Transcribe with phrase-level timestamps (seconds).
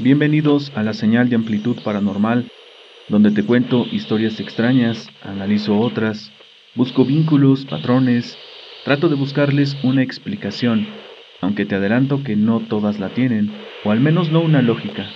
[0.00, 2.48] Bienvenidos a la señal de amplitud paranormal,
[3.08, 6.32] donde te cuento historias extrañas, analizo otras,
[6.74, 8.36] busco vínculos, patrones,
[8.84, 10.88] trato de buscarles una explicación,
[11.40, 13.52] aunque te adelanto que no todas la tienen,
[13.84, 15.08] o al menos no una lógica.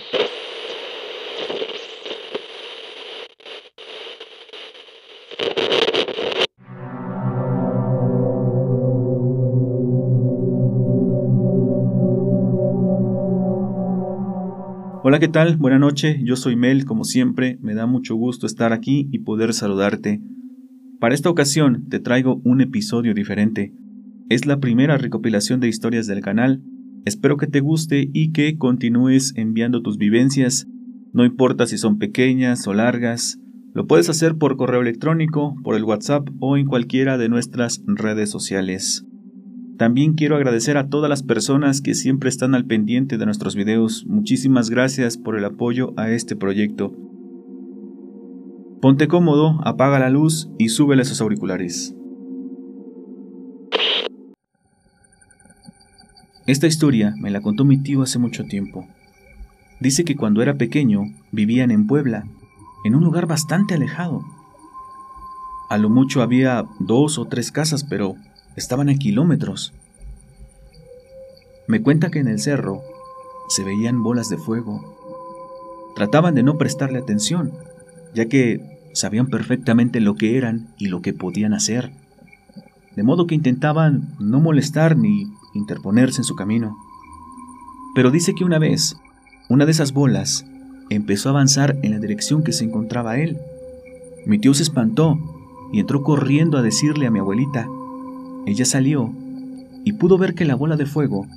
[15.09, 15.57] Hola, ¿qué tal?
[15.57, 19.55] Buenas noches, yo soy Mel, como siempre, me da mucho gusto estar aquí y poder
[19.55, 20.21] saludarte.
[20.99, 23.73] Para esta ocasión te traigo un episodio diferente.
[24.29, 26.61] Es la primera recopilación de historias del canal.
[27.05, 30.67] Espero que te guste y que continúes enviando tus vivencias.
[31.11, 33.39] No importa si son pequeñas o largas,
[33.73, 38.29] lo puedes hacer por correo electrónico, por el WhatsApp o en cualquiera de nuestras redes
[38.29, 39.08] sociales.
[39.79, 44.05] También quiero agradecer a todas las personas que siempre están al pendiente de nuestros videos.
[44.05, 46.91] Muchísimas gracias por el apoyo a este proyecto.
[48.81, 51.95] Ponte cómodo, apaga la luz y súbele sus auriculares.
[56.45, 58.85] Esta historia me la contó mi tío hace mucho tiempo.
[59.79, 62.27] Dice que cuando era pequeño vivían en Puebla,
[62.83, 64.25] en un lugar bastante alejado.
[65.69, 68.15] A lo mucho había dos o tres casas, pero
[68.59, 69.73] estaban a kilómetros.
[71.69, 72.81] Me cuenta que en el cerro
[73.47, 74.81] se veían bolas de fuego.
[75.95, 77.51] Trataban de no prestarle atención,
[78.13, 81.91] ya que sabían perfectamente lo que eran y lo que podían hacer,
[82.95, 86.75] de modo que intentaban no molestar ni interponerse en su camino.
[87.93, 88.97] Pero dice que una vez,
[89.47, 90.45] una de esas bolas
[90.89, 93.37] empezó a avanzar en la dirección que se encontraba él.
[94.25, 95.17] Mi tío se espantó
[95.71, 97.67] y entró corriendo a decirle a mi abuelita
[98.47, 99.13] ella salió
[99.83, 101.27] y pudo ver que la bola de fuego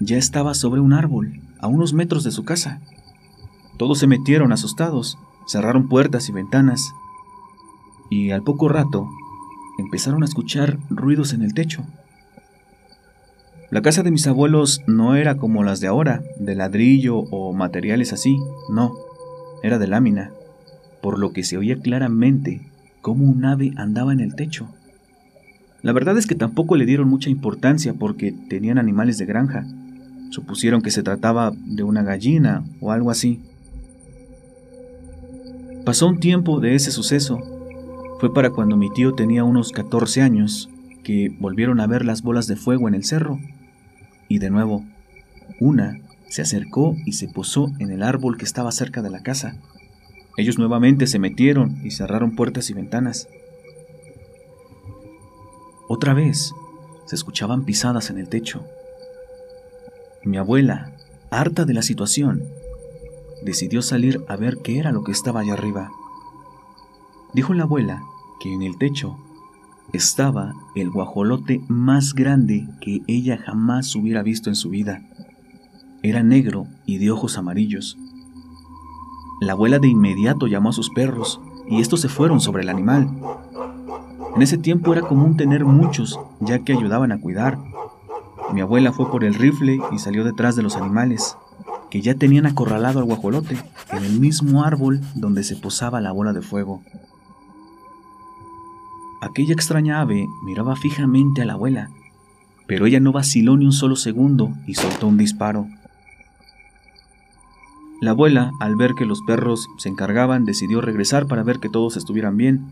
[0.00, 2.80] ya estaba sobre un árbol, a unos metros de su casa.
[3.78, 6.92] Todos se metieron asustados, cerraron puertas y ventanas,
[8.10, 9.08] y al poco rato
[9.78, 11.84] empezaron a escuchar ruidos en el techo.
[13.70, 18.12] La casa de mis abuelos no era como las de ahora, de ladrillo o materiales
[18.12, 18.36] así,
[18.70, 18.92] no,
[19.62, 20.30] era de lámina,
[21.02, 22.70] por lo que se oía claramente
[23.02, 24.68] cómo un ave andaba en el techo.
[25.82, 29.64] La verdad es que tampoco le dieron mucha importancia porque tenían animales de granja.
[30.30, 33.40] Supusieron que se trataba de una gallina o algo así.
[35.84, 37.38] Pasó un tiempo de ese suceso.
[38.18, 40.68] Fue para cuando mi tío tenía unos 14 años
[41.04, 43.38] que volvieron a ver las bolas de fuego en el cerro.
[44.28, 44.84] Y de nuevo,
[45.60, 49.56] una se acercó y se posó en el árbol que estaba cerca de la casa.
[50.36, 53.28] Ellos nuevamente se metieron y cerraron puertas y ventanas.
[55.88, 56.52] Otra vez
[57.06, 58.64] se escuchaban pisadas en el techo.
[60.26, 60.90] Mi abuela,
[61.30, 62.42] harta de la situación,
[63.44, 65.92] decidió salir a ver qué era lo que estaba allá arriba.
[67.32, 68.02] Dijo la abuela
[68.40, 69.18] que en el techo
[69.92, 75.00] estaba el guajolote más grande que ella jamás hubiera visto en su vida.
[76.02, 77.96] Era negro y de ojos amarillos.
[79.40, 83.16] La abuela de inmediato llamó a sus perros y estos se fueron sobre el animal.
[84.34, 87.75] En ese tiempo era común tener muchos, ya que ayudaban a cuidar.
[88.52, 91.36] Mi abuela fue por el rifle y salió detrás de los animales,
[91.90, 93.56] que ya tenían acorralado al guajolote,
[93.92, 96.82] en el mismo árbol donde se posaba la bola de fuego.
[99.20, 101.90] Aquella extraña ave miraba fijamente a la abuela,
[102.66, 105.66] pero ella no vaciló ni un solo segundo y soltó un disparo.
[108.00, 111.96] La abuela, al ver que los perros se encargaban, decidió regresar para ver que todos
[111.96, 112.70] estuvieran bien,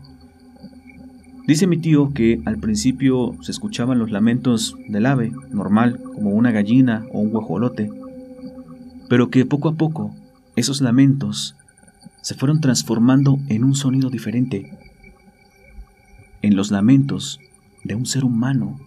[1.47, 6.49] Dice mi tío que al principio se escuchaban los lamentos del ave, normal, como una
[6.51, 7.91] gallina o un guajolote,
[9.09, 10.15] pero que poco a poco
[10.55, 11.55] esos lamentos
[12.21, 14.75] se fueron transformando en un sonido diferente,
[16.41, 17.39] en los lamentos
[17.83, 18.79] de un ser humano,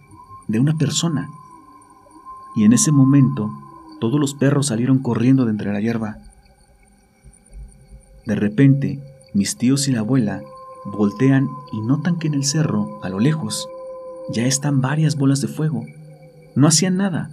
[0.49, 1.29] de una persona.
[2.57, 3.49] Y en ese momento
[4.01, 6.17] todos los perros salieron corriendo de entre la hierba.
[8.25, 8.99] De repente,
[9.33, 10.41] mis tíos y la abuela
[10.91, 13.67] voltean y notan que en el cerro, a lo lejos,
[14.31, 15.85] ya están varias bolas de fuego.
[16.55, 17.31] No hacían nada,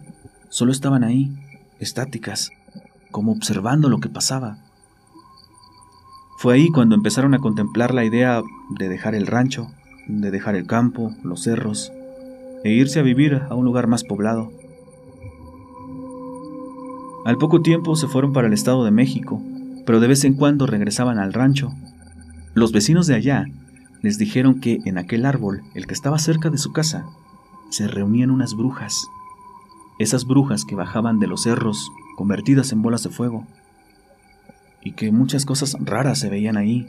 [0.49, 1.32] solo estaban ahí,
[1.79, 2.50] estáticas,
[3.11, 4.58] como observando lo que pasaba.
[6.38, 9.69] Fue ahí cuando empezaron a contemplar la idea de dejar el rancho,
[10.06, 11.93] de dejar el campo, los cerros,
[12.62, 14.50] e irse a vivir a un lugar más poblado.
[17.25, 19.43] Al poco tiempo se fueron para el Estado de México,
[19.85, 21.73] pero de vez en cuando regresaban al rancho
[22.56, 23.44] los vecinos de allá
[24.00, 27.05] les dijeron que en aquel árbol, el que estaba cerca de su casa,
[27.69, 29.08] se reunían unas brujas.
[29.99, 33.47] Esas brujas que bajaban de los cerros, convertidas en bolas de fuego.
[34.82, 36.87] y que muchas cosas raras se veían ahí.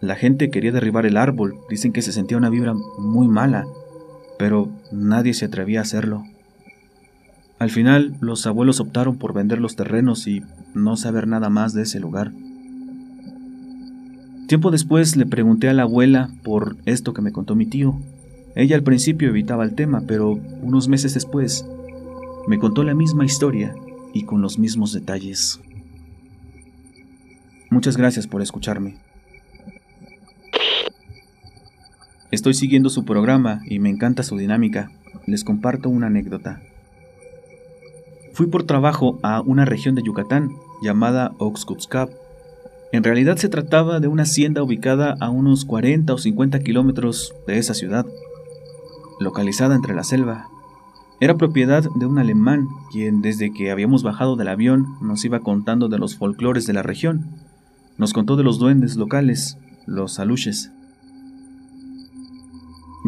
[0.00, 3.66] La gente quería derribar el árbol, dicen que se sentía una vibra muy mala,
[4.38, 6.22] pero nadie se atrevía a hacerlo.
[7.58, 10.44] Al final, los abuelos optaron por vender los terrenos y
[10.74, 12.30] no saber nada más de ese lugar.
[14.52, 17.98] Tiempo después le pregunté a la abuela por esto que me contó mi tío.
[18.54, 21.64] Ella al principio evitaba el tema, pero unos meses después
[22.46, 23.74] me contó la misma historia
[24.12, 25.58] y con los mismos detalles.
[27.70, 28.98] Muchas gracias por escucharme.
[32.30, 34.90] Estoy siguiendo su programa y me encanta su dinámica.
[35.26, 36.60] Les comparto una anécdota.
[38.34, 40.50] Fui por trabajo a una región de Yucatán
[40.82, 42.10] llamada Oxcuzcap.
[42.92, 47.56] En realidad se trataba de una hacienda ubicada a unos 40 o 50 kilómetros de
[47.56, 48.04] esa ciudad,
[49.18, 50.48] localizada entre la selva.
[51.18, 55.88] Era propiedad de un alemán, quien desde que habíamos bajado del avión nos iba contando
[55.88, 57.30] de los folclores de la región.
[57.96, 59.56] Nos contó de los duendes locales,
[59.86, 60.70] los aluches.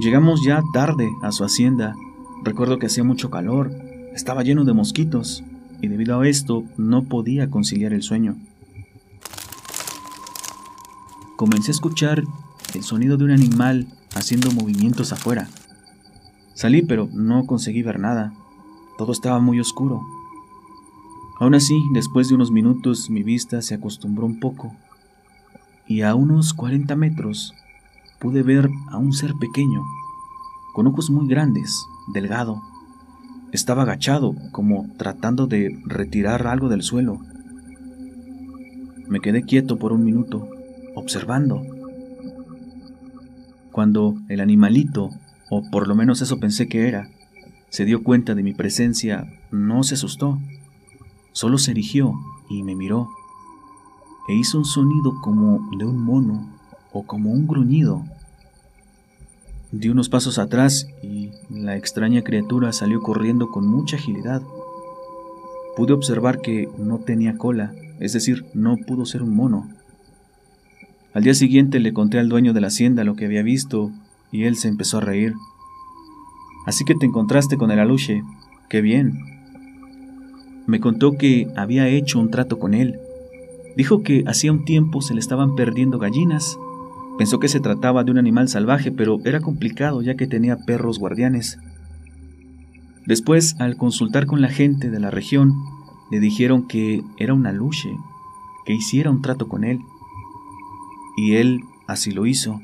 [0.01, 1.95] Llegamos ya tarde a su hacienda.
[2.43, 3.71] Recuerdo que hacía mucho calor,
[4.15, 5.45] estaba lleno de mosquitos,
[5.83, 8.37] y debido a esto no podía conciliar el sueño.
[11.37, 12.23] Comencé a escuchar
[12.75, 15.49] el sonido de un animal haciendo movimientos afuera.
[16.55, 18.33] Salí, pero no conseguí ver nada.
[18.97, 20.01] Todo estaba muy oscuro.
[21.41, 24.73] Aún así, después de unos minutos, mi vista se acostumbró un poco,
[25.89, 27.53] y a unos 40 metros
[28.21, 29.83] pude ver a un ser pequeño,
[30.73, 32.63] con ojos muy grandes, delgado.
[33.51, 37.19] Estaba agachado, como tratando de retirar algo del suelo.
[39.09, 40.49] Me quedé quieto por un minuto,
[40.95, 41.63] observando.
[43.73, 45.11] Cuando el animalito,
[45.51, 47.09] o por lo menos eso pensé que era,
[47.69, 50.39] se dio cuenta de mi presencia, no se asustó,
[51.33, 52.15] solo se erigió
[52.49, 53.09] y me miró,
[54.29, 56.49] e hizo un sonido como de un mono
[56.93, 58.05] o como un gruñido.
[59.73, 64.41] Di unos pasos atrás y la extraña criatura salió corriendo con mucha agilidad.
[65.77, 69.69] Pude observar que no tenía cola, es decir, no pudo ser un mono.
[71.15, 73.91] Al día siguiente le conté al dueño de la hacienda lo que había visto
[74.31, 75.33] y él se empezó a reír.
[76.67, 78.23] Así que te encontraste con el aluche.
[78.69, 79.15] Qué bien.
[80.67, 82.99] Me contó que había hecho un trato con él.
[83.77, 86.59] Dijo que hacía un tiempo se le estaban perdiendo gallinas
[87.17, 90.99] Pensó que se trataba de un animal salvaje, pero era complicado ya que tenía perros
[90.99, 91.59] guardianes.
[93.07, 95.55] Después, al consultar con la gente de la región,
[96.11, 97.91] le dijeron que era una luche,
[98.65, 99.79] que hiciera un trato con él.
[101.17, 102.61] Y él así lo hizo.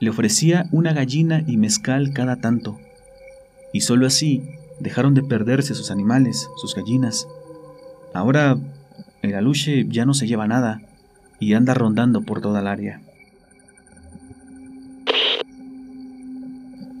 [0.00, 2.78] Le ofrecía una gallina y mezcal cada tanto.
[3.72, 4.42] Y solo así
[4.80, 7.26] dejaron de perderse sus animales, sus gallinas.
[8.14, 8.58] Ahora
[9.22, 10.82] el aluche ya no se lleva nada
[11.40, 13.00] y anda rondando por toda el área.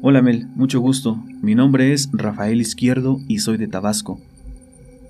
[0.02, 1.22] Hola Mel, mucho gusto.
[1.42, 4.20] Mi nombre es Rafael Izquierdo y soy de Tabasco.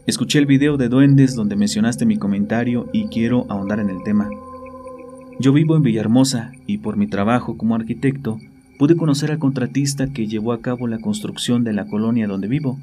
[0.07, 4.31] Escuché el video de Duendes donde mencionaste mi comentario y quiero ahondar en el tema.
[5.39, 8.39] Yo vivo en Villahermosa y por mi trabajo como arquitecto
[8.79, 12.79] pude conocer al contratista que llevó a cabo la construcción de la colonia donde vivo.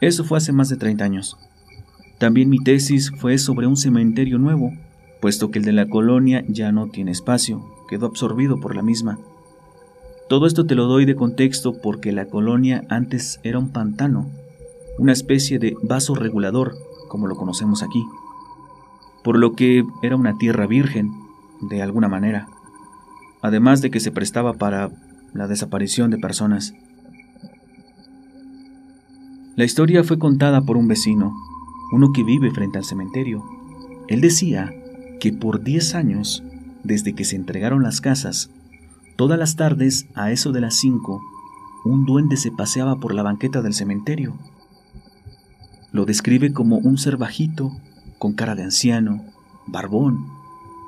[0.00, 1.36] Eso fue hace más de 30 años.
[2.18, 4.72] También mi tesis fue sobre un cementerio nuevo,
[5.20, 9.18] puesto que el de la colonia ya no tiene espacio, quedó absorbido por la misma.
[10.28, 14.30] Todo esto te lo doy de contexto porque la colonia antes era un pantano,
[14.98, 16.76] una especie de vaso regulador,
[17.08, 18.04] como lo conocemos aquí,
[19.24, 21.27] por lo que era una tierra virgen,
[21.60, 22.48] de alguna manera,
[23.42, 24.90] además de que se prestaba para
[25.32, 26.74] la desaparición de personas.
[29.56, 31.34] La historia fue contada por un vecino,
[31.92, 33.44] uno que vive frente al cementerio.
[34.08, 34.72] Él decía
[35.20, 36.44] que por 10 años,
[36.84, 38.50] desde que se entregaron las casas
[39.18, 41.20] Todas las tardes, a eso de las cinco,
[41.84, 44.38] un duende se paseaba por la banqueta del cementerio.
[45.90, 47.72] Lo describe como un ser bajito,
[48.20, 49.24] con cara de anciano,
[49.66, 50.28] barbón,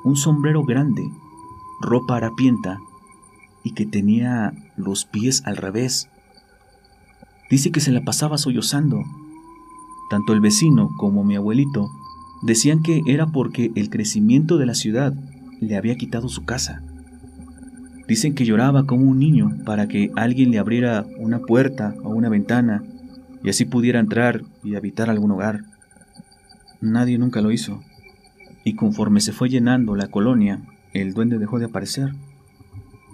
[0.03, 1.09] un sombrero grande,
[1.79, 2.79] ropa harapienta
[3.63, 6.09] y que tenía los pies al revés.
[7.49, 9.03] Dice que se la pasaba sollozando.
[10.09, 11.89] Tanto el vecino como mi abuelito
[12.41, 15.13] decían que era porque el crecimiento de la ciudad
[15.59, 16.81] le había quitado su casa.
[18.07, 22.29] Dicen que lloraba como un niño para que alguien le abriera una puerta o una
[22.29, 22.83] ventana
[23.43, 25.63] y así pudiera entrar y habitar algún hogar.
[26.81, 27.81] Nadie nunca lo hizo.
[28.63, 30.61] Y conforme se fue llenando la colonia,
[30.93, 32.13] el duende dejó de aparecer.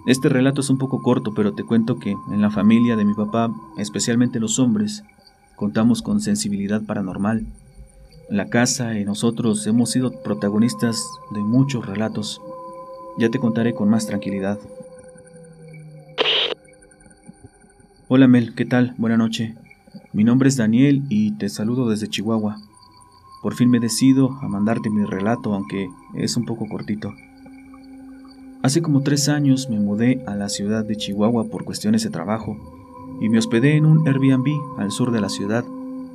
[0.06, 3.14] Este relato es un poco corto, pero te cuento que en la familia de mi
[3.14, 5.04] papá, especialmente los hombres,
[5.56, 7.46] contamos con sensibilidad paranormal.
[8.30, 12.42] la casa y nosotros hemos sido protagonistas de muchos relatos.
[13.18, 14.58] Ya te contaré con más tranquilidad.
[18.06, 18.94] Hola Mel, ¿qué tal?
[18.98, 19.54] Buena noche.
[20.12, 22.58] Mi nombre es Daniel y te saludo desde Chihuahua.
[23.42, 27.12] Por fin me decido a mandarte mi relato, aunque es un poco cortito.
[28.62, 32.56] Hace como tres años me mudé a la ciudad de Chihuahua por cuestiones de trabajo
[33.20, 35.64] y me hospedé en un Airbnb al sur de la ciudad,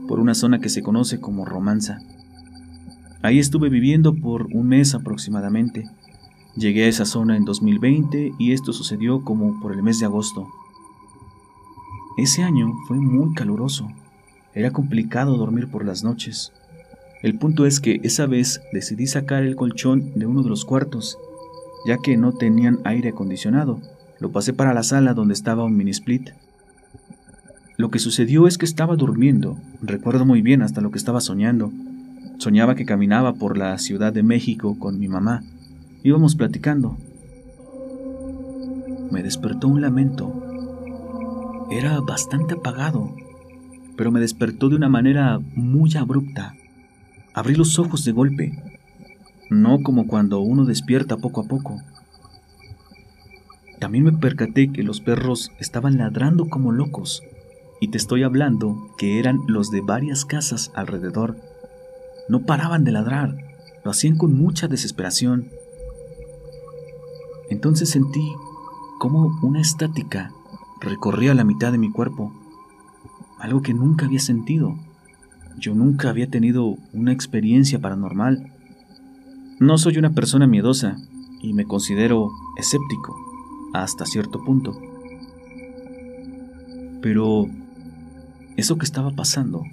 [0.08, 2.00] por una zona que se conoce como Romanza.
[3.22, 5.86] Ahí estuve viviendo por un mes aproximadamente.
[6.56, 10.50] Llegué a esa zona en 2020 y esto sucedió como por el mes de agosto.
[12.18, 13.88] Ese año fue muy caluroso.
[14.54, 16.52] Era complicado dormir por las noches.
[17.24, 21.18] El punto es que esa vez decidí sacar el colchón de uno de los cuartos,
[21.88, 23.82] ya que no tenían aire acondicionado.
[24.20, 26.30] Lo pasé para la sala donde estaba un mini split.
[27.78, 31.72] Lo que sucedió es que estaba durmiendo, recuerdo muy bien hasta lo que estaba soñando.
[32.38, 35.44] Soñaba que caminaba por la Ciudad de México con mi mamá.
[36.04, 36.98] Íbamos platicando.
[39.12, 40.44] Me despertó un lamento
[41.74, 43.16] era bastante apagado,
[43.98, 46.54] pero me despertó de una manera muy abrupta.
[47.34, 48.62] Abrí los ojos de golpe,
[49.50, 51.82] no como cuando uno despierta poco a poco.
[53.80, 57.24] También me percaté que los perros estaban ladrando como locos,
[57.82, 61.38] y te estoy hablando que eran los de varias casas alrededor.
[62.30, 63.36] No paraban de ladrar,
[63.84, 65.50] lo hacían con mucha desesperación.
[67.50, 68.32] Entonces sentí
[69.00, 70.32] como una estática
[70.84, 72.32] recorría la mitad de mi cuerpo,
[73.40, 74.76] algo que nunca había sentido.
[75.58, 78.52] Yo nunca había tenido una experiencia paranormal.
[79.60, 80.98] No soy una persona miedosa
[81.42, 83.16] y me considero escéptico
[83.74, 84.78] hasta cierto punto.
[87.02, 87.48] Pero
[88.58, 89.64] eso que estaba pasando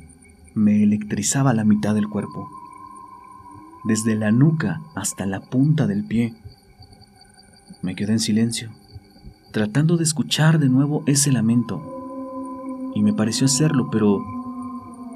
[0.55, 2.49] me electrizaba la mitad del cuerpo,
[3.85, 6.35] desde la nuca hasta la punta del pie.
[7.83, 8.71] Me quedé en silencio
[9.53, 11.83] tratando de escuchar de nuevo ese lamento.
[12.95, 14.21] Y me pareció hacerlo, pero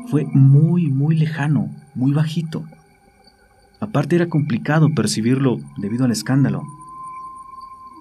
[0.08, 2.64] fue muy, muy lejano, muy bajito.
[3.80, 6.62] Aparte era complicado percibirlo debido al escándalo.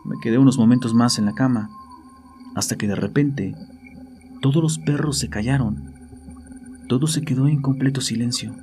[0.06, 1.70] Me quedé unos momentos más en la cama,
[2.56, 3.56] hasta que de repente
[4.42, 5.94] todos los perros se callaron.
[6.88, 8.54] Todo se quedó en completo silencio.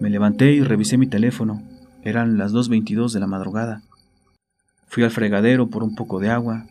[0.00, 1.62] Me levanté y revisé mi teléfono.
[2.02, 3.82] Eran las 2.22 de la madrugada.
[4.86, 6.66] Fui al fregadero por un poco de agua,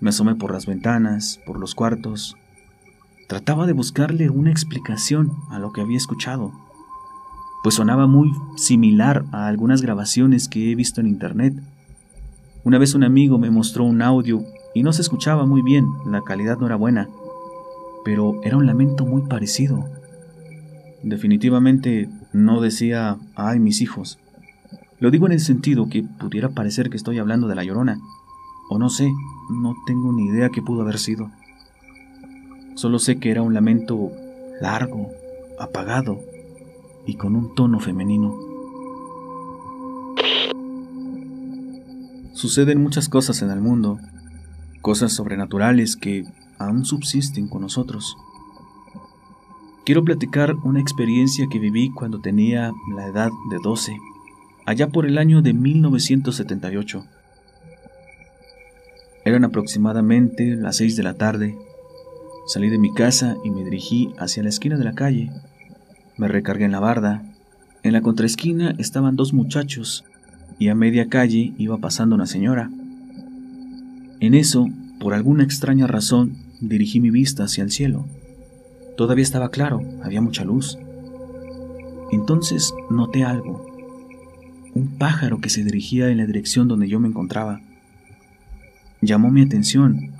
[0.00, 2.36] me asomé por las ventanas, por los cuartos.
[3.28, 6.50] Trataba de buscarle una explicación a lo que había escuchado,
[7.62, 11.52] pues sonaba muy similar a algunas grabaciones que he visto en internet.
[12.64, 14.42] Una vez un amigo me mostró un audio
[14.74, 17.10] y no se escuchaba muy bien, la calidad no era buena,
[18.02, 19.84] pero era un lamento muy parecido.
[21.02, 24.18] Definitivamente no decía, ay mis hijos,
[25.00, 28.00] lo digo en el sentido que pudiera parecer que estoy hablando de la llorona,
[28.70, 29.12] o no sé,
[29.50, 31.30] no tengo ni idea qué pudo haber sido.
[32.78, 34.12] Solo sé que era un lamento
[34.60, 35.10] largo,
[35.58, 36.20] apagado
[37.06, 38.38] y con un tono femenino.
[42.34, 43.98] Suceden muchas cosas en el mundo,
[44.80, 46.22] cosas sobrenaturales que
[46.56, 48.16] aún subsisten con nosotros.
[49.84, 53.96] Quiero platicar una experiencia que viví cuando tenía la edad de 12
[54.66, 57.04] allá por el año de 1978.
[59.24, 61.58] Eran aproximadamente las seis de la tarde.
[62.48, 65.30] Salí de mi casa y me dirigí hacia la esquina de la calle.
[66.16, 67.22] Me recargué en la barda.
[67.84, 70.04] En la contraesquina estaban dos muchachos
[70.58, 72.70] y a media calle iba pasando una señora.
[74.18, 74.66] En eso,
[74.98, 78.06] por alguna extraña razón, dirigí mi vista hacia el cielo.
[78.96, 80.76] Todavía estaba claro, había mucha luz.
[82.10, 83.68] Entonces noté algo
[84.78, 87.60] un pájaro que se dirigía en la dirección donde yo me encontraba.
[89.00, 90.12] Llamó mi atención,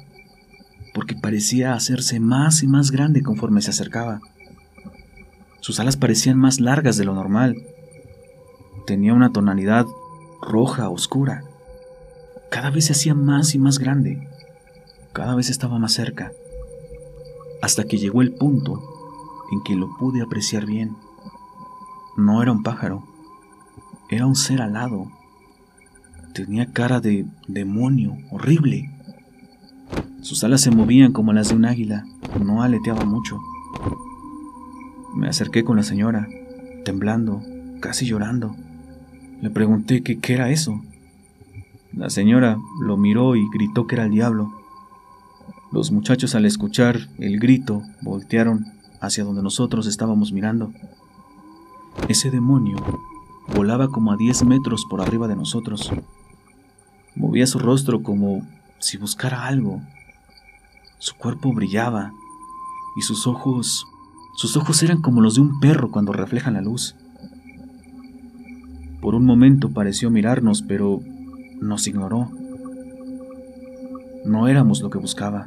[0.99, 4.21] porque parecía hacerse más y más grande conforme se acercaba.
[5.61, 7.55] Sus alas parecían más largas de lo normal.
[8.85, 9.87] Tenía una tonalidad
[10.43, 11.45] roja oscura.
[12.51, 14.29] Cada vez se hacía más y más grande.
[15.13, 16.33] Cada vez estaba más cerca.
[17.63, 18.83] Hasta que llegó el punto
[19.53, 20.97] en que lo pude apreciar bien.
[22.17, 23.05] No era un pájaro
[24.09, 25.11] era un ser alado.
[26.33, 28.91] Tenía cara de demonio, horrible.
[30.21, 32.05] Sus alas se movían como las de un águila,
[32.45, 33.41] no aleteaba mucho.
[35.15, 36.29] Me acerqué con la señora,
[36.85, 37.43] temblando,
[37.81, 38.55] casi llorando.
[39.41, 40.81] Le pregunté qué era eso.
[41.93, 44.53] La señora lo miró y gritó que era el diablo.
[45.73, 48.67] Los muchachos al escuchar el grito voltearon
[49.01, 50.73] hacia donde nosotros estábamos mirando.
[52.09, 52.77] Ese demonio
[53.55, 55.93] volaba como a 10 metros por arriba de nosotros.
[57.15, 58.47] Movía su rostro como
[58.79, 59.81] si buscara algo.
[60.99, 62.13] Su cuerpo brillaba
[62.97, 63.87] y sus ojos,
[64.35, 66.97] sus ojos eran como los de un perro cuando reflejan la luz.
[69.01, 71.01] Por un momento pareció mirarnos, pero
[71.61, 72.31] nos ignoró.
[74.25, 75.47] No éramos lo que buscaba.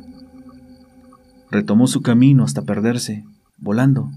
[1.52, 3.26] Retomó su camino hasta perderse,
[3.58, 4.10] volando.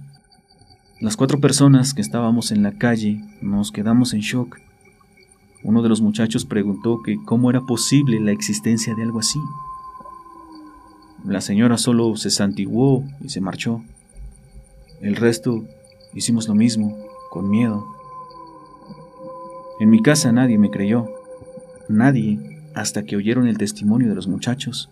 [1.01, 4.57] Las cuatro personas que estábamos en la calle nos quedamos en shock.
[5.65, 9.41] Uno de los muchachos preguntó que cómo era posible la existencia de algo así.
[11.25, 13.83] La señora solo se santiguó y se marchó.
[15.01, 15.65] El resto
[16.13, 16.99] hicimos lo mismo,
[17.31, 17.87] con miedo.
[19.81, 21.09] En mi casa nadie me creyó.
[21.89, 24.91] Nadie hasta que oyeron el testimonio de los muchachos.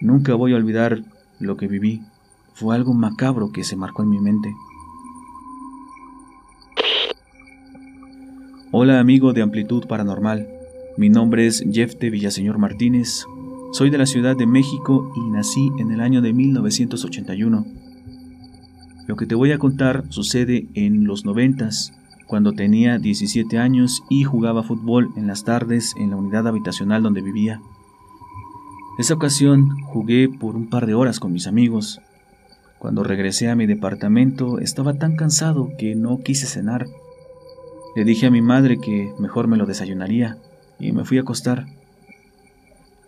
[0.00, 1.02] Nunca voy a olvidar
[1.40, 2.02] lo que viví.
[2.52, 4.54] Fue algo macabro que se marcó en mi mente.
[8.72, 10.48] Hola amigo de Amplitud Paranormal.
[10.98, 13.26] Mi nombre es Jefte Villaseñor Martínez.
[13.72, 17.66] Soy de la Ciudad de México y nací en el año de 1981.
[19.06, 21.92] Lo que te voy a contar sucede en los noventas,
[22.26, 27.22] cuando tenía 17 años y jugaba fútbol en las tardes en la unidad habitacional donde
[27.22, 27.60] vivía.
[28.98, 32.00] Esa ocasión jugué por un par de horas con mis amigos.
[32.78, 36.86] Cuando regresé a mi departamento estaba tan cansado que no quise cenar.
[37.94, 40.38] Le dije a mi madre que mejor me lo desayunaría
[40.78, 41.66] y me fui a acostar.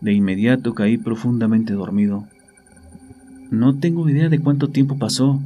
[0.01, 2.27] De inmediato caí profundamente dormido.
[3.51, 5.41] No tengo idea de cuánto tiempo pasó,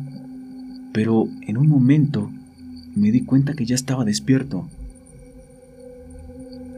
[0.93, 2.31] pero en un momento
[2.95, 4.69] me di cuenta que ya estaba despierto.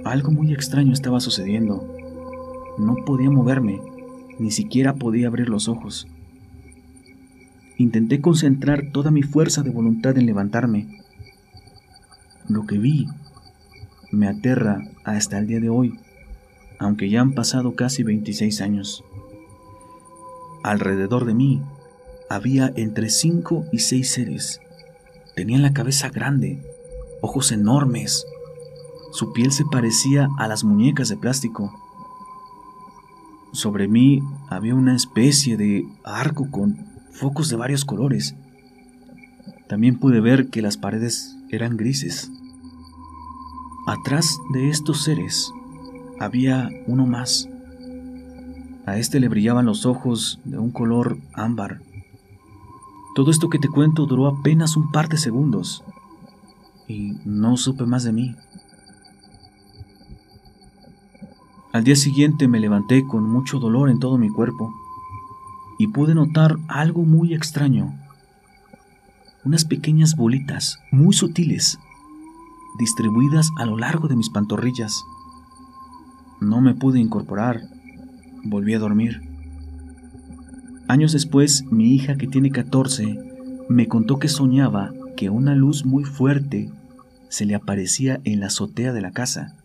[0.05, 1.97] Algo muy extraño estaba sucediendo.
[2.79, 3.81] No podía moverme,
[4.39, 6.07] ni siquiera podía abrir los ojos.
[7.77, 11.01] Intenté concentrar toda mi fuerza de voluntad en levantarme.
[12.49, 13.09] Lo que vi
[14.13, 15.99] me aterra hasta el día de hoy,
[16.79, 19.05] aunque ya han pasado casi 26 años.
[20.63, 21.63] Alrededor de mí
[22.31, 24.61] había entre 5 y 6 seres.
[25.37, 26.63] Tenían la cabeza grande,
[27.21, 28.27] ojos enormes.
[29.13, 31.73] Su piel se parecía a las muñecas de plástico
[33.55, 38.35] sobre mí había una especie de arco con focos de varios colores.
[39.69, 42.33] También pude ver que las paredes eran grises.
[43.87, 45.53] Atrás de estos seres
[46.21, 47.49] había uno más.
[48.87, 51.81] A este le brillaban los ojos de un color ámbar.
[53.15, 55.85] Todo esto que te cuento duró apenas un par de segundos
[56.89, 58.35] y no supe más de mí.
[61.73, 64.73] Al día siguiente me levanté con mucho dolor en todo mi cuerpo
[65.79, 67.99] y pude notar algo muy extraño.
[69.45, 71.79] Unas pequeñas bolitas muy sutiles
[72.79, 75.05] distribuidas a lo largo de mis pantorrillas.
[76.45, 77.63] No me pude incorporar.
[78.45, 79.23] Volví a dormir.
[80.89, 83.19] Años después, mi hija, que tiene 14,
[83.71, 86.71] me contó que soñaba que una luz muy fuerte
[87.31, 89.57] se le aparecía en la azotea de la casa.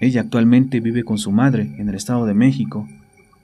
[0.00, 2.86] Ella actualmente vive con su madre en el Estado de México.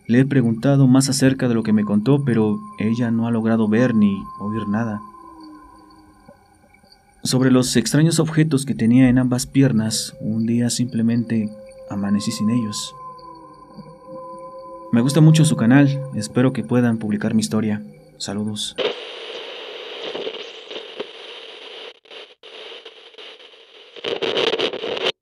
[0.07, 3.67] Le he preguntado más acerca de lo que me contó, pero ella no ha logrado
[3.67, 5.01] ver ni oír nada.
[7.25, 11.51] Sobre los extraños objetos que tenía en ambas piernas, un día simplemente
[11.91, 12.95] amanecí sin ellos.
[14.93, 17.83] Me gusta mucho su canal, espero que puedan publicar mi historia.
[18.17, 18.75] Saludos.